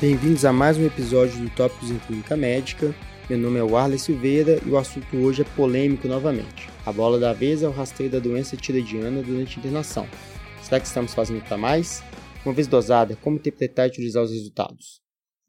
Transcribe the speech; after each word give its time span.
Bem-vindos 0.00 0.46
a 0.46 0.52
mais 0.52 0.78
um 0.78 0.86
episódio 0.86 1.38
do 1.38 1.50
Tópicos 1.50 1.90
em 1.90 1.98
Clínica 1.98 2.34
Médica. 2.34 2.94
Meu 3.28 3.38
nome 3.38 3.58
é 3.58 3.62
Warley 3.62 3.98
Silveira 3.98 4.58
e 4.66 4.70
o 4.70 4.78
assunto 4.78 5.14
hoje 5.18 5.42
é 5.42 5.44
polêmico 5.44 6.08
novamente. 6.08 6.70
A 6.86 6.90
bola 6.90 7.18
da 7.18 7.34
vez 7.34 7.62
é 7.62 7.68
o 7.68 7.70
rastreio 7.70 8.10
da 8.10 8.18
doença 8.18 8.56
tiroidiana 8.56 9.22
durante 9.22 9.58
a 9.58 9.60
internação. 9.60 10.08
Será 10.62 10.80
que 10.80 10.86
estamos 10.86 11.12
fazendo 11.12 11.44
para 11.44 11.58
mais? 11.58 12.02
Uma 12.46 12.54
vez 12.54 12.66
dosada, 12.66 13.14
como 13.16 13.36
interpretar 13.36 13.88
e 13.88 13.90
utilizar 13.90 14.22
os 14.22 14.30
resultados? 14.30 15.02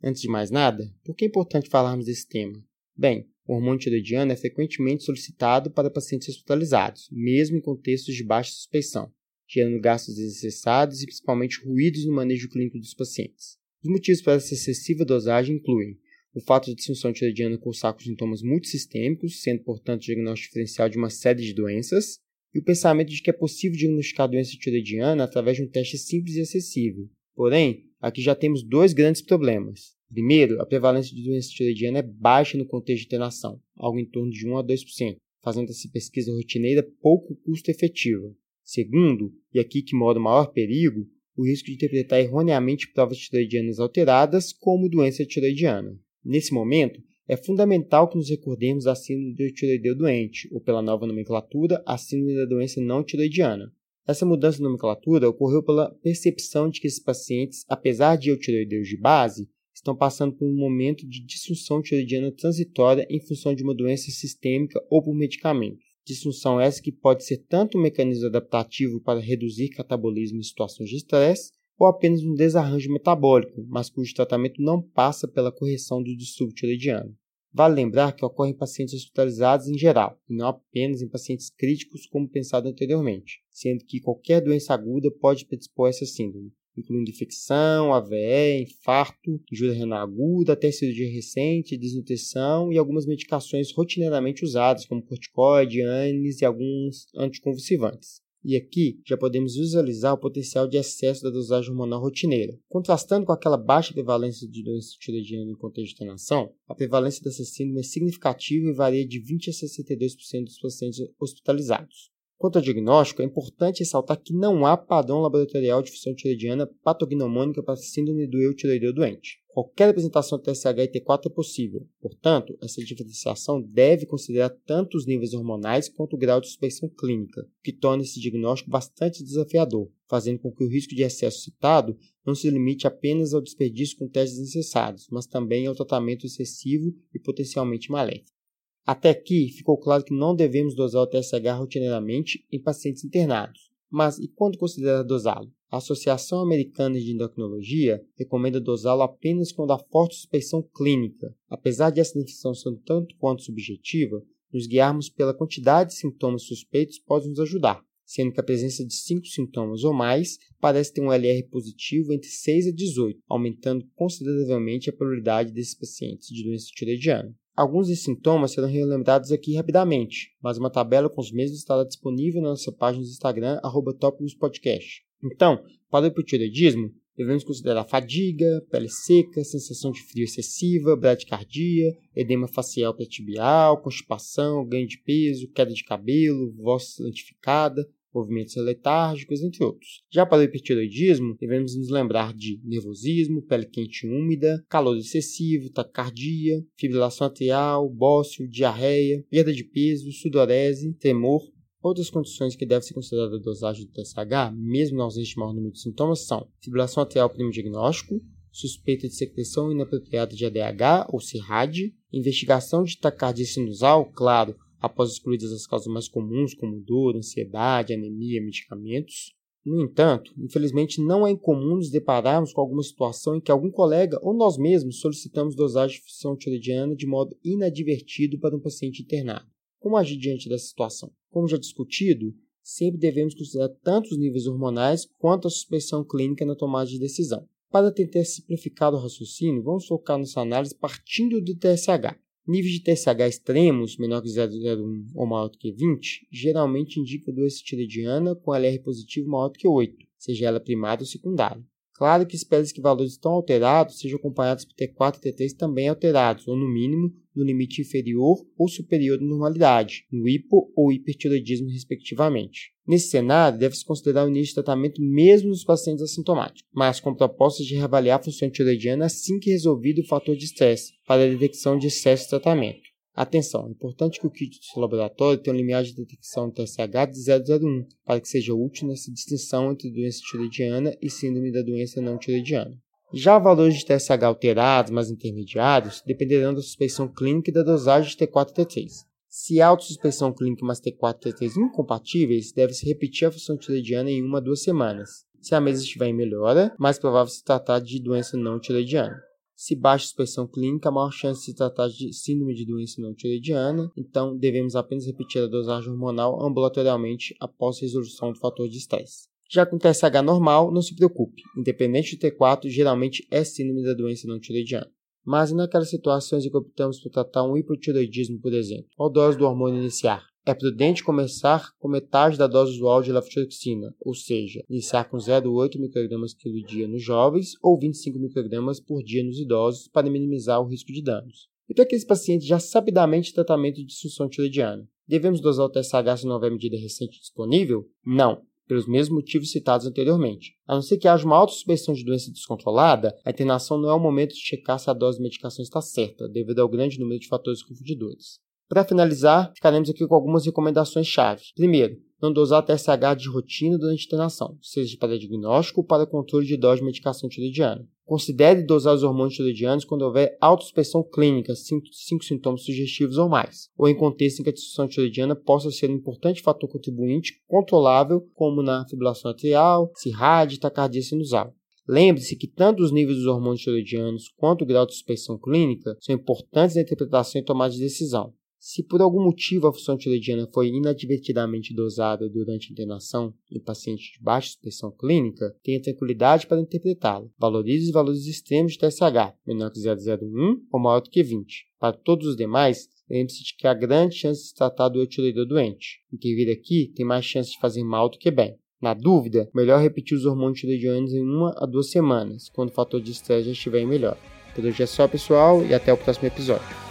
Antes 0.03 0.21
de 0.21 0.27
mais 0.27 0.51
nada, 0.51 0.93
por 1.01 1.15
que 1.15 1.23
é 1.23 1.29
importante 1.29 1.69
falarmos 1.69 2.07
desse 2.07 2.27
tema? 2.27 2.61
Bem, 2.93 3.29
o 3.47 3.53
hormônio 3.55 3.79
tiroidiano 3.79 4.33
é 4.33 4.35
frequentemente 4.35 5.05
solicitado 5.05 5.71
para 5.71 5.89
pacientes 5.89 6.27
hospitalizados, 6.27 7.07
mesmo 7.09 7.55
em 7.55 7.61
contextos 7.61 8.13
de 8.13 8.23
baixa 8.25 8.51
suspeição, 8.51 9.13
gerando 9.47 9.79
gastos 9.79 10.15
desnecessários 10.15 11.01
e 11.01 11.05
principalmente 11.05 11.63
ruídos 11.65 12.05
no 12.05 12.13
manejo 12.13 12.49
clínico 12.49 12.77
dos 12.77 12.93
pacientes. 12.93 13.60
Os 13.83 13.89
motivos 13.89 14.21
para 14.21 14.33
essa 14.33 14.53
excessiva 14.53 15.03
dosagem 15.03 15.55
incluem 15.55 15.97
o 16.33 16.41
fato 16.41 16.67
de 16.67 16.75
disfunção 16.75 17.11
tiroidiana 17.11 17.57
cursar 17.57 17.93
com 17.93 17.99
sintomas 17.99 18.41
multissistêmicos, 18.41 19.41
sendo, 19.41 19.63
portanto, 19.63 20.03
diagnóstico 20.03 20.49
diferencial 20.49 20.87
de 20.87 20.97
uma 20.97 21.09
série 21.09 21.41
de 21.41 21.53
doenças, 21.53 22.19
e 22.53 22.59
o 22.59 22.63
pensamento 22.63 23.09
de 23.09 23.21
que 23.21 23.29
é 23.29 23.33
possível 23.33 23.77
diagnosticar 23.77 24.25
a 24.25 24.31
doença 24.31 24.55
tiroidiana 24.57 25.23
através 25.23 25.57
de 25.57 25.63
um 25.63 25.67
teste 25.67 25.97
simples 25.97 26.35
e 26.35 26.41
acessível. 26.41 27.09
Porém, 27.35 27.85
aqui 27.99 28.21
já 28.21 28.35
temos 28.35 28.61
dois 28.63 28.93
grandes 28.93 29.21
problemas. 29.21 29.95
Primeiro, 30.09 30.61
a 30.61 30.65
prevalência 30.65 31.15
de 31.15 31.23
doença 31.23 31.49
tiroidiana 31.49 31.99
é 31.99 32.03
baixa 32.03 32.57
no 32.57 32.65
contexto 32.65 33.01
de 33.01 33.07
internação, 33.07 33.59
algo 33.75 33.97
em 33.97 34.05
torno 34.05 34.31
de 34.31 34.47
1 34.47 34.57
a 34.57 34.63
2%, 34.63 35.15
fazendo 35.41 35.69
essa 35.69 35.89
pesquisa 35.91 36.31
rotineira 36.31 36.87
pouco 37.01 37.35
custo-efetiva. 37.37 38.35
Segundo, 38.63 39.33
e 39.53 39.59
aqui 39.59 39.81
que 39.81 39.95
mora 39.95 40.19
o 40.19 40.21
maior 40.21 40.47
perigo, 40.51 41.09
o 41.41 41.45
risco 41.45 41.65
de 41.65 41.73
interpretar 41.73 42.19
erroneamente 42.19 42.91
provas 42.93 43.17
tiroidianas 43.17 43.79
alteradas 43.79 44.53
como 44.53 44.87
doença 44.87 45.25
tiroidiana. 45.25 45.97
Nesse 46.23 46.53
momento, 46.53 47.01
é 47.27 47.35
fundamental 47.35 48.07
que 48.07 48.17
nos 48.17 48.29
recordemos 48.29 48.83
da 48.83 48.93
síndrome 48.93 49.33
do 49.33 49.53
tiroideu 49.53 49.95
doente, 49.95 50.47
ou 50.51 50.61
pela 50.61 50.81
nova 50.81 51.07
nomenclatura, 51.07 51.81
a 51.85 51.97
síndrome 51.97 52.35
da 52.35 52.45
doença 52.45 52.79
não 52.79 53.03
tiroidiana. 53.03 53.73
Essa 54.07 54.25
mudança 54.25 54.57
de 54.57 54.63
nomenclatura 54.63 55.29
ocorreu 55.29 55.63
pela 55.63 55.89
percepção 56.03 56.69
de 56.69 56.79
que 56.79 56.87
esses 56.87 56.99
pacientes, 56.99 57.65
apesar 57.67 58.17
de 58.17 58.29
eutiroideus 58.29 58.87
de 58.87 58.97
base, 58.97 59.49
estão 59.73 59.95
passando 59.95 60.33
por 60.35 60.45
um 60.45 60.55
momento 60.55 61.07
de 61.07 61.25
disfunção 61.25 61.81
tiroidiana 61.81 62.31
transitória 62.31 63.07
em 63.09 63.19
função 63.25 63.55
de 63.55 63.63
uma 63.63 63.73
doença 63.73 64.11
sistêmica 64.11 64.79
ou 64.89 65.01
por 65.01 65.15
medicamentos. 65.15 65.90
Disfunção 66.05 66.59
essa 66.59 66.81
que 66.81 66.91
pode 66.91 67.23
ser 67.23 67.37
tanto 67.47 67.77
um 67.77 67.81
mecanismo 67.81 68.27
adaptativo 68.27 68.99
para 69.01 69.19
reduzir 69.19 69.69
catabolismo 69.69 70.39
em 70.39 70.43
situações 70.43 70.89
de 70.89 70.97
estresse, 70.97 71.51
ou 71.77 71.87
apenas 71.87 72.23
um 72.23 72.33
desarranjo 72.33 72.91
metabólico, 72.91 73.65
mas 73.67 73.89
cujo 73.89 74.13
tratamento 74.13 74.61
não 74.61 74.81
passa 74.81 75.27
pela 75.27 75.51
correção 75.51 76.01
do 76.01 76.15
distúrbio 76.15 76.55
tiroidiano. 76.55 77.15
Vale 77.53 77.75
lembrar 77.75 78.13
que 78.13 78.23
ocorre 78.23 78.51
em 78.51 78.57
pacientes 78.57 78.93
hospitalizados 78.93 79.67
em 79.67 79.77
geral, 79.77 80.19
e 80.29 80.35
não 80.35 80.47
apenas 80.47 81.01
em 81.01 81.09
pacientes 81.09 81.49
críticos 81.49 82.05
como 82.05 82.29
pensado 82.29 82.69
anteriormente, 82.69 83.41
sendo 83.49 83.83
que 83.83 83.99
qualquer 83.99 84.41
doença 84.41 84.73
aguda 84.73 85.11
pode 85.11 85.45
predispor 85.45 85.87
a 85.87 85.89
essa 85.89 86.05
síndrome, 86.05 86.53
incluindo 86.77 87.09
infecção, 87.09 87.93
AVE, 87.93 88.63
infarto, 88.63 89.41
injúria 89.51 89.73
renal 89.73 89.99
aguda, 89.99 90.53
até 90.53 90.71
cirurgia 90.71 91.11
recente, 91.11 91.77
desnutrição 91.77 92.71
e 92.71 92.77
algumas 92.77 93.05
medicações 93.05 93.71
rotineiramente 93.71 94.43
usadas, 94.43 94.85
como 94.85 95.03
corticoide, 95.03 95.81
ANIS 95.81 96.41
e 96.41 96.45
alguns 96.45 97.07
anticonvulsivantes. 97.15 98.21
E 98.43 98.55
aqui 98.55 98.99
já 99.05 99.15
podemos 99.15 99.55
visualizar 99.55 100.13
o 100.13 100.17
potencial 100.17 100.67
de 100.67 100.75
excesso 100.75 101.21
da 101.21 101.29
dosagem 101.29 101.69
hormonal 101.69 102.01
rotineira. 102.01 102.57
Contrastando 102.67 103.25
com 103.25 103.31
aquela 103.31 103.57
baixa 103.57 103.93
prevalência 103.93 104.47
de 104.47 104.63
doença 104.63 104.95
tiroidiana 104.99 105.51
em 105.51 105.55
contexto 105.55 105.89
de 105.89 106.03
internação, 106.03 106.51
a 106.67 106.73
prevalência 106.73 107.23
dessa 107.23 107.43
síndrome 107.45 107.81
é 107.81 107.83
significativa 107.83 108.67
e 108.67 108.73
varia 108.73 109.07
de 109.07 109.19
20 109.19 109.51
a 109.51 109.53
62% 109.53 110.45
dos 110.45 110.59
pacientes 110.59 110.99
hospitalizados. 111.19 112.11
Quanto 112.41 112.55
ao 112.55 112.63
diagnóstico, 112.63 113.21
é 113.21 113.25
importante 113.25 113.81
ressaltar 113.81 114.19
que 114.19 114.33
não 114.33 114.65
há 114.65 114.75
padrão 114.75 115.21
laboratorial 115.21 115.83
de 115.83 115.91
função 115.91 116.15
tiroidiana 116.15 116.65
patognomônica 116.83 117.61
para 117.61 117.75
síndrome 117.75 118.25
do 118.25 118.41
eutiroideu 118.41 118.91
doente. 118.91 119.39
Qualquer 119.49 119.89
apresentação 119.89 120.39
de 120.39 120.45
TSH 120.45 120.65
e 120.79 120.87
T4 120.87 121.27
é 121.27 121.29
possível. 121.29 121.87
Portanto, 122.01 122.57
essa 122.59 122.83
diferenciação 122.83 123.61
deve 123.61 124.07
considerar 124.07 124.49
tanto 124.65 124.97
os 124.97 125.05
níveis 125.05 125.35
hormonais 125.35 125.87
quanto 125.87 126.15
o 126.15 126.17
grau 126.17 126.41
de 126.41 126.47
suspeição 126.47 126.89
clínica, 126.89 127.41
o 127.41 127.61
que 127.63 127.71
torna 127.71 128.01
esse 128.01 128.19
diagnóstico 128.19 128.71
bastante 128.71 129.23
desafiador, 129.23 129.91
fazendo 130.09 130.39
com 130.39 130.51
que 130.51 130.63
o 130.63 130.67
risco 130.67 130.95
de 130.95 131.03
excesso 131.03 131.41
citado 131.41 131.95
não 132.25 132.33
se 132.33 132.49
limite 132.49 132.87
apenas 132.87 133.35
ao 133.35 133.41
desperdício 133.41 133.99
com 133.99 134.09
testes 134.09 134.39
necessários, 134.39 135.05
mas 135.11 135.27
também 135.27 135.67
ao 135.67 135.75
tratamento 135.75 136.25
excessivo 136.25 136.91
e 137.13 137.19
potencialmente 137.19 137.91
maléfico. 137.91 138.40
Até 138.85 139.11
aqui 139.11 139.49
ficou 139.49 139.77
claro 139.77 140.03
que 140.03 140.13
não 140.13 140.35
devemos 140.35 140.75
dosar 140.75 141.03
o 141.03 141.07
TSH 141.07 141.57
rotineiramente 141.57 142.45
em 142.51 142.61
pacientes 142.61 143.03
internados. 143.03 143.71
Mas 143.89 144.17
e 144.17 144.27
quando 144.27 144.57
considerar 144.57 145.03
dosá-lo? 145.03 145.51
A 145.69 145.77
Associação 145.77 146.39
Americana 146.41 146.99
de 146.99 147.11
Endocrinologia 147.11 148.03
recomenda 148.17 148.59
dosá-lo 148.59 149.03
apenas 149.03 149.51
quando 149.51 149.71
há 149.71 149.79
forte 149.79 150.15
suspeição 150.15 150.61
clínica. 150.75 151.33
Apesar 151.49 151.91
de 151.91 152.01
essa 152.01 152.17
definição 152.17 152.53
sendo 152.53 152.77
tanto 152.85 153.15
quanto 153.17 153.43
subjetiva, 153.43 154.21
nos 154.51 154.67
guiarmos 154.67 155.09
pela 155.09 155.33
quantidade 155.33 155.91
de 155.91 155.95
sintomas 155.95 156.43
suspeitos 156.43 156.99
pode 156.99 157.29
nos 157.29 157.39
ajudar, 157.39 157.81
sendo 158.05 158.33
que 158.33 158.39
a 158.39 158.43
presença 158.43 158.85
de 158.85 158.93
5 158.93 159.25
sintomas 159.27 159.85
ou 159.85 159.93
mais 159.93 160.37
parece 160.59 160.91
ter 160.91 161.01
um 161.01 161.13
LR 161.13 161.43
positivo 161.43 162.11
entre 162.11 162.27
6 162.27 162.67
a 162.67 162.71
18, 162.71 163.21
aumentando 163.29 163.87
consideravelmente 163.95 164.89
a 164.89 164.93
probabilidade 164.93 165.53
desses 165.53 165.75
pacientes 165.75 166.27
de 166.27 166.43
doença 166.43 166.67
tiroidiana. 166.75 167.33
Alguns 167.55 167.87
dos 167.89 168.03
sintomas 168.03 168.51
serão 168.51 168.67
relembrados 168.67 169.31
aqui 169.31 169.55
rapidamente, 169.55 170.33
mas 170.41 170.57
uma 170.57 170.69
tabela 170.69 171.09
com 171.09 171.19
os 171.19 171.31
mesmos 171.31 171.59
estará 171.59 171.83
disponível 171.83 172.41
na 172.41 172.49
nossa 172.49 172.71
página 172.71 173.03
do 173.03 173.09
Instagram, 173.09 173.59
arroba 173.61 173.93
Podcast. 174.39 175.03
Então, 175.23 175.63
para 175.89 176.05
o 176.05 176.07
hipotireoidismo, 176.07 176.91
devemos 177.15 177.43
considerar 177.43 177.83
fadiga, 177.83 178.65
pele 178.71 178.87
seca, 178.89 179.43
sensação 179.43 179.91
de 179.91 180.01
frio 180.01 180.23
excessiva, 180.23 180.95
bradicardia, 180.95 181.95
edema 182.15 182.47
facial 182.47 182.95
pré-tibial, 182.95 183.81
constipação, 183.81 184.65
ganho 184.65 184.87
de 184.87 184.97
peso, 184.97 185.51
queda 185.51 185.73
de 185.73 185.83
cabelo, 185.83 186.53
voz 186.53 186.95
santificada, 186.95 187.87
movimentos 188.13 188.55
letárgicos, 188.55 189.41
entre 189.41 189.63
outros. 189.63 190.03
Já 190.11 190.25
para 190.25 190.39
o 190.39 190.43
hipertiroidismo, 190.43 191.35
devemos 191.39 191.75
nos 191.75 191.89
lembrar 191.89 192.33
de 192.33 192.59
nervosismo, 192.63 193.41
pele 193.41 193.65
quente 193.65 194.05
e 194.05 194.09
úmida, 194.09 194.63
calor 194.69 194.97
excessivo, 194.97 195.69
taquicardia, 195.69 196.63
fibrilação 196.77 197.27
atrial, 197.27 197.89
bócio, 197.89 198.47
diarreia, 198.47 199.25
perda 199.29 199.53
de 199.53 199.63
peso, 199.63 200.11
sudorese, 200.11 200.93
tremor. 200.93 201.41
Outras 201.81 202.11
condições 202.11 202.55
que 202.55 202.65
devem 202.65 202.87
ser 202.87 202.93
consideradas 202.93 203.39
a 203.39 203.43
dosagem 203.43 203.85
do 203.85 203.91
TSH, 203.91 204.53
mesmo 204.53 204.97
na 204.97 205.05
ausência 205.05 205.33
de 205.33 205.39
maior 205.39 205.53
número 205.53 205.73
de 205.73 205.81
sintomas, 205.81 206.27
são 206.27 206.47
fibrilação 206.61 207.01
atrial 207.01 207.27
primo 207.27 207.49
diagnóstico, 207.49 208.21
suspeita 208.51 209.07
de 209.07 209.15
secreção 209.15 209.71
inapropriada 209.71 210.35
de 210.35 210.45
ADH 210.45 211.07
ou 211.09 211.19
CIRAD, 211.19 211.93
investigação 212.11 212.83
de 212.83 212.99
taquicardia 212.99 213.45
sinusal, 213.45 214.11
claro, 214.11 214.55
após 214.81 215.11
excluídas 215.11 215.51
as 215.51 215.67
causas 215.67 215.87
mais 215.87 216.07
comuns, 216.07 216.53
como 216.55 216.81
dor, 216.81 217.15
ansiedade, 217.15 217.93
anemia, 217.93 218.41
medicamentos. 218.41 219.33
No 219.63 219.79
entanto, 219.79 220.33
infelizmente 220.39 220.99
não 220.99 221.25
é 221.25 221.31
incomum 221.31 221.75
nos 221.75 221.91
depararmos 221.91 222.51
com 222.51 222.61
alguma 222.61 222.81
situação 222.81 223.35
em 223.35 223.41
que 223.41 223.51
algum 223.51 223.69
colega 223.69 224.19
ou 224.23 224.33
nós 224.33 224.57
mesmos 224.57 224.99
solicitamos 224.99 225.55
dosagem 225.55 225.97
de 225.97 226.03
função 226.03 226.35
tiroidiana 226.35 226.95
de 226.95 227.05
modo 227.05 227.37
inadvertido 227.43 228.39
para 228.39 228.55
um 228.55 228.59
paciente 228.59 229.03
internado. 229.03 229.45
Como 229.79 229.95
agir 229.97 230.17
diante 230.17 230.49
dessa 230.49 230.65
situação? 230.65 231.11
Como 231.29 231.47
já 231.47 231.57
discutido, 231.57 232.33
sempre 232.63 232.99
devemos 232.99 233.35
considerar 233.35 233.69
tanto 233.83 234.09
os 234.09 234.17
níveis 234.17 234.47
hormonais 234.47 235.07
quanto 235.19 235.47
a 235.47 235.51
suspeição 235.51 236.03
clínica 236.03 236.43
na 236.43 236.55
tomada 236.55 236.89
de 236.89 236.97
decisão. 236.97 237.47
Para 237.69 237.91
tentar 237.91 238.25
simplificar 238.25 238.93
o 238.93 238.99
raciocínio, 238.99 239.63
vamos 239.63 239.85
focar 239.85 240.17
nossa 240.17 240.41
análise 240.41 240.75
partindo 240.75 241.39
do 241.39 241.55
TSH. 241.55 242.19
Níveis 242.47 242.73
de 242.73 242.83
TSH 242.83 243.27
extremos, 243.27 243.97
menor 243.97 244.21
que 244.21 244.27
0,01 244.27 245.11
ou 245.15 245.27
maior 245.27 245.47
do 245.49 245.57
que 245.57 245.71
20, 245.71 246.27
geralmente 246.31 246.99
indicam 246.99 247.33
doença 247.33 247.61
tiroidiana 247.63 248.35
com 248.35 248.55
LR 248.55 248.79
positivo 248.79 249.29
maior 249.29 249.49
do 249.49 249.59
que 249.59 249.67
8, 249.67 249.95
seja 250.17 250.47
ela 250.47 250.59
primária 250.59 251.03
ou 251.03 251.07
secundária. 251.07 251.63
Claro 251.93 252.25
que 252.25 252.35
espera-se 252.35 252.73
que 252.73 252.81
valores 252.81 253.17
tão 253.17 253.31
alterados 253.31 253.99
sejam 253.99 254.17
acompanhados 254.17 254.65
por 254.65 254.73
T4 254.73 255.17
e 255.17 255.31
T3 255.31 255.55
também 255.55 255.87
alterados, 255.87 256.47
ou 256.47 256.55
no 256.55 256.67
mínimo 256.67 257.13
no 257.35 257.43
limite 257.43 257.81
inferior 257.81 258.37
ou 258.57 258.67
superior 258.67 259.17
da 259.17 259.25
normalidade, 259.25 260.05
no 260.11 260.27
hipo 260.27 260.71
ou 260.75 260.91
hipertiroidismo 260.91 261.69
respectivamente. 261.69 262.73
Nesse 262.85 263.09
cenário, 263.09 263.57
deve-se 263.57 263.85
considerar 263.85 264.25
o 264.25 264.29
início 264.29 264.49
de 264.49 264.55
tratamento 264.55 265.01
mesmo 265.01 265.49
nos 265.49 265.63
pacientes 265.63 266.03
assintomáticos, 266.03 266.63
mas 266.73 266.99
com 266.99 267.15
propostas 267.15 267.65
de 267.65 267.75
reavaliar 267.75 268.19
a 268.19 268.23
função 268.23 268.49
tiroidiana 268.49 269.05
assim 269.05 269.39
que 269.39 269.51
resolvido 269.51 270.01
o 270.01 270.07
fator 270.07 270.35
de 270.35 270.45
estresse, 270.45 270.93
para 271.07 271.23
a 271.23 271.27
detecção 271.27 271.77
de 271.77 271.87
excesso 271.87 272.23
de 272.23 272.29
tratamento. 272.31 272.90
Atenção, 273.13 273.67
é 273.67 273.71
importante 273.71 274.19
que 274.19 274.27
o 274.27 274.31
kit 274.31 274.57
do 274.57 274.63
seu 274.63 274.81
laboratório 274.81 275.37
tenha 275.37 275.53
um 275.53 275.57
limiar 275.57 275.83
de 275.83 275.93
detecção 275.93 276.49
de 276.49 276.55
TSH 276.55 277.11
de 277.11 277.59
001, 277.59 277.85
para 278.05 278.21
que 278.21 278.27
seja 278.27 278.53
útil 278.53 278.87
nessa 278.87 279.11
distinção 279.11 279.71
entre 279.71 279.91
doença 279.91 280.21
tiroidiana 280.21 280.95
e 281.01 281.09
síndrome 281.09 281.51
da 281.51 281.61
doença 281.61 282.01
não 282.01 282.17
tiroidiana. 282.17 282.77
Já 283.13 283.37
valores 283.37 283.75
de 283.75 283.85
TSH 283.85 284.23
alterados, 284.23 284.91
mas 284.91 285.11
intermediários, 285.11 286.01
dependerão 286.05 286.53
da 286.53 286.61
suspeição 286.61 287.09
clínica 287.09 287.51
e 287.51 287.53
da 287.53 287.63
dosagem 287.63 288.09
de 288.09 288.25
T4 288.25 288.51
e 288.51 288.53
T3. 288.53 288.89
Se 289.27 289.61
a 289.61 289.67
autosuspensão 289.67 290.33
clínica 290.33 290.65
mais 290.65 290.79
T4 290.79 291.25
e 291.25 291.33
T3 291.33 291.57
incompatíveis, 291.57 292.53
deve-se 292.53 292.85
repetir 292.85 293.27
a 293.27 293.31
função 293.31 293.57
tiroidiana 293.57 294.09
em 294.09 294.23
uma 294.23 294.37
a 294.37 294.41
duas 294.41 294.63
semanas. 294.63 295.25
Se 295.41 295.53
a 295.53 295.59
mesa 295.59 295.83
estiver 295.83 296.07
em 296.07 296.13
melhora, 296.13 296.73
mais 296.79 296.97
provável 296.97 297.31
se 297.31 297.43
tratar 297.43 297.79
de 297.79 298.01
doença 298.01 298.37
não 298.37 298.59
tiroidiana. 298.59 299.21
Se 299.63 299.75
baixa 299.75 300.05
suspensão 300.05 300.47
clínica, 300.47 300.89
maior 300.89 301.11
chance 301.11 301.41
de 301.41 301.45
se 301.45 301.53
tratar 301.53 301.87
de 301.87 302.11
síndrome 302.11 302.55
de 302.55 302.65
doença 302.65 302.99
não 302.99 303.13
tiroidiana, 303.13 303.91
então 303.95 304.35
devemos 304.35 304.75
apenas 304.75 305.05
repetir 305.05 305.43
a 305.43 305.45
dosagem 305.45 305.91
hormonal 305.91 306.43
ambulatorialmente 306.43 307.35
após 307.39 307.79
resolução 307.79 308.33
do 308.33 308.39
fator 308.39 308.67
de 308.67 308.79
estresse. 308.79 309.27
Já 309.47 309.63
com 309.63 309.77
TSH 309.77 310.23
normal, 310.25 310.71
não 310.71 310.81
se 310.81 310.95
preocupe, 310.95 311.43
independente 311.55 312.15
do 312.15 312.27
T4, 312.27 312.69
geralmente 312.69 313.23
é 313.29 313.43
síndrome 313.43 313.83
da 313.83 313.93
doença 313.93 314.27
não 314.27 314.39
tiroidiana. 314.39 314.89
Mas 315.23 315.51
e 315.51 315.55
naquelas 315.55 315.91
situações 315.91 316.43
em 316.43 316.49
que 316.49 316.57
optamos 316.57 316.99
por 316.99 317.11
tratar 317.11 317.43
um 317.43 317.55
hipotiroidismo, 317.55 318.41
por 318.41 318.53
exemplo, 318.53 318.87
ou 318.97 319.11
dose 319.11 319.37
do 319.37 319.45
hormônio 319.45 319.79
iniciar? 319.79 320.30
É 320.43 320.55
prudente 320.55 321.03
começar 321.03 321.71
com 321.77 321.87
metade 321.87 322.35
da 322.35 322.47
dose 322.47 322.71
usual 322.71 323.03
de 323.03 323.11
levotiroxina, 323.11 323.93
ou 323.99 324.15
seja, 324.15 324.63
iniciar 324.67 325.03
com 325.03 325.17
0,8 325.17 325.79
microgramas 325.79 326.33
por 326.33 326.51
dia 326.63 326.87
nos 326.87 327.03
jovens 327.03 327.53
ou 327.61 327.79
25 327.79 328.17
microgramas 328.17 328.79
por 328.79 329.03
dia 329.03 329.23
nos 329.23 329.37
idosos 329.37 329.87
para 329.87 330.09
minimizar 330.09 330.59
o 330.59 330.67
risco 330.67 330.91
de 330.91 331.03
danos. 331.03 331.47
E 331.69 331.75
para 331.75 331.83
aqueles 331.83 332.03
pacientes 332.03 332.47
já 332.47 332.59
sabidamente 332.59 333.33
tratamento 333.33 333.75
de 333.75 333.85
disfunção 333.85 334.27
tiroidiana, 334.27 334.89
devemos 335.07 335.39
dosar 335.39 335.67
o 335.67 335.69
TSH 335.69 336.21
se 336.21 336.25
não 336.25 336.33
houver 336.33 336.49
medida 336.49 336.75
recente 336.75 337.19
disponível? 337.19 337.87
Não 338.03 338.41
pelos 338.67 338.87
mesmos 338.87 339.17
motivos 339.17 339.51
citados 339.51 339.85
anteriormente. 339.85 340.55
A 340.65 340.75
não 340.75 340.81
ser 340.81 340.97
que 340.97 341.05
haja 341.05 341.25
uma 341.25 341.35
autossuspensão 341.35 341.93
de 341.93 342.05
doença 342.05 342.31
descontrolada, 342.31 343.13
a 343.25 343.29
internação 343.29 343.77
não 343.77 343.89
é 343.89 343.93
o 343.93 343.99
momento 343.99 344.33
de 344.33 344.39
checar 344.39 344.79
se 344.79 344.89
a 344.89 344.93
dose 344.93 345.17
de 345.17 345.23
medicação 345.23 345.61
está 345.61 345.81
certa, 345.81 346.25
devido 346.29 346.59
ao 346.59 346.69
grande 346.69 346.97
número 346.97 347.19
de 347.19 347.27
fatores 347.27 347.61
confundidores. 347.61 348.39
Para 348.71 348.85
finalizar, 348.85 349.51
ficaremos 349.53 349.89
aqui 349.89 350.07
com 350.07 350.15
algumas 350.15 350.45
recomendações-chave. 350.45 351.41
Primeiro, 351.57 351.97
não 352.21 352.31
dosar 352.31 352.65
TSH 352.65 353.17
de 353.17 353.27
rotina 353.27 353.77
durante 353.77 354.03
a 354.03 354.05
internação, 354.05 354.57
seja 354.61 354.95
para 354.97 355.19
diagnóstico 355.19 355.81
ou 355.81 355.85
para 355.85 356.07
controle 356.07 356.45
de 356.45 356.55
dose 356.55 356.79
de 356.79 356.85
medicação 356.85 357.27
tiroidiana. 357.27 357.85
Considere 358.05 358.63
dosar 358.63 358.95
os 358.95 359.03
hormônios 359.03 359.35
tiroidianos 359.35 359.83
quando 359.83 360.03
houver 360.03 360.37
autosuspensão 360.39 361.03
clínica, 361.03 361.53
5 361.53 362.23
sintomas 362.23 362.63
sugestivos 362.63 363.17
ou 363.17 363.27
mais, 363.27 363.67
ou 363.77 363.89
em 363.89 363.97
contexto 363.97 364.39
em 364.39 364.43
que 364.43 364.51
a 364.51 364.53
disfunção 364.53 364.87
tiroidiana 364.87 365.35
possa 365.35 365.69
ser 365.69 365.89
um 365.89 365.95
importante 365.95 366.41
fator 366.41 366.69
contribuinte 366.69 367.41
controlável, 367.49 368.25
como 368.33 368.63
na 368.63 368.87
fibrilação 368.87 369.31
atrial, 369.31 369.91
cirrade 369.97 370.55
e 370.55 370.59
taquicardia 370.59 371.01
sinusal. 371.01 371.53
Lembre-se 371.89 372.37
que 372.37 372.47
tanto 372.47 372.81
os 372.81 372.93
níveis 372.93 373.17
dos 373.17 373.27
hormônios 373.27 373.63
tiroidianos 373.63 374.29
quanto 374.37 374.61
o 374.61 374.65
grau 374.65 374.85
de 374.85 374.93
suspensão 374.93 375.37
clínica 375.37 375.97
são 375.99 376.15
importantes 376.15 376.77
na 376.77 376.83
interpretação 376.83 377.41
e 377.41 377.43
tomada 377.43 377.73
de 377.73 377.79
decisão. 377.79 378.33
Se 378.63 378.83
por 378.83 379.01
algum 379.01 379.23
motivo 379.23 379.65
a 379.65 379.73
função 379.73 379.97
tiroidiana 379.97 380.47
foi 380.53 380.67
inadvertidamente 380.67 381.73
dosada 381.73 382.29
durante 382.29 382.69
a 382.69 382.71
internação 382.71 383.33
em 383.51 383.59
paciente 383.59 384.13
de 384.13 384.23
baixa 384.23 384.49
suspensão 384.49 384.91
clínica, 384.91 385.55
tenha 385.63 385.81
tranquilidade 385.81 386.45
para 386.45 386.61
interpretá-la. 386.61 387.27
Valorize 387.39 387.87
os 387.87 387.91
valores 387.91 388.27
extremos 388.27 388.73
de 388.73 388.77
TSH, 388.77 389.33
menor 389.47 389.71
que 389.71 389.79
0,01 389.79 390.59
ou 390.71 390.79
maior 390.79 390.99
do 390.99 391.09
que 391.09 391.23
20. 391.23 391.71
Para 391.79 391.97
todos 391.97 392.27
os 392.27 392.35
demais, 392.35 392.87
lembre-se 393.09 393.43
de 393.43 393.55
que 393.57 393.65
há 393.65 393.73
grande 393.73 394.13
chance 394.13 394.43
de 394.43 394.47
se 394.49 394.53
tratar 394.53 394.89
do 394.89 394.99
eutiroidor 394.99 395.47
doente. 395.47 396.03
Intervir 396.13 396.55
aqui 396.55 396.93
tem 396.95 397.03
mais 397.03 397.25
chance 397.25 397.53
de 397.53 397.59
fazer 397.59 397.83
mal 397.83 398.09
do 398.09 398.19
que 398.19 398.29
bem. 398.29 398.59
Na 398.79 398.93
dúvida, 398.93 399.49
melhor 399.55 399.81
repetir 399.81 400.15
os 400.15 400.27
hormônios 400.27 400.59
tiroidianos 400.59 401.15
em 401.15 401.23
uma 401.23 401.51
a 401.57 401.65
duas 401.65 401.89
semanas, 401.89 402.47
quando 402.49 402.69
o 402.69 402.73
fator 402.73 403.01
de 403.01 403.11
estresse 403.11 403.45
já 403.45 403.51
estiver 403.53 403.87
melhor. 403.87 404.19
Por 404.53 404.63
hoje 404.63 404.83
é 404.83 404.85
só, 404.85 405.07
pessoal, 405.07 405.65
e 405.65 405.73
até 405.73 405.91
o 405.91 405.97
próximo 405.97 406.27
episódio. 406.27 406.90